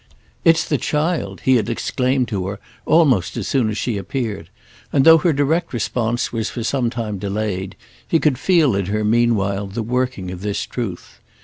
"It's 0.43 0.65
the 0.67 0.79
child!" 0.79 1.41
he 1.41 1.57
had 1.57 1.69
exclaimed 1.69 2.27
to 2.29 2.47
her 2.47 2.59
almost 2.87 3.37
as 3.37 3.47
soon 3.47 3.69
as 3.69 3.77
she 3.77 3.97
appeared; 3.99 4.49
and 4.91 5.05
though 5.05 5.19
her 5.19 5.31
direct 5.31 5.73
response 5.73 6.33
was 6.33 6.49
for 6.49 6.63
some 6.63 6.89
time 6.89 7.19
delayed 7.19 7.75
he 8.07 8.17
could 8.19 8.39
feel 8.39 8.73
in 8.75 8.87
her 8.87 9.03
meanwhile 9.03 9.67
the 9.67 9.83
working 9.83 10.31
of 10.31 10.41
this 10.41 10.65
truth. 10.65 11.19